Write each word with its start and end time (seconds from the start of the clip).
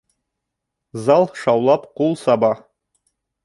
Зал 1.03 1.27
шаулап 1.43 1.87
ҡул 2.01 2.19
саба. 2.25 2.53